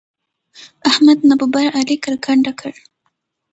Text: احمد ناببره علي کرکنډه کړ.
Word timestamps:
احمد 0.89 1.19
ناببره 1.29 1.69
علي 1.79 1.95
کرکنډه 2.03 2.51
کړ. 2.59 2.73